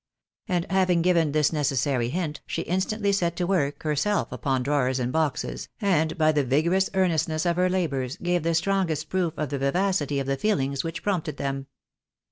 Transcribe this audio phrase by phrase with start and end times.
[0.47, 5.11] And having given this necessary hint, she instantly set to work herself upon drawers and
[5.13, 9.59] boxes, and by the vigorous earnestness of her labours, gave the strongest proof of the
[9.59, 11.67] vivacity of the feehngs which prompted them.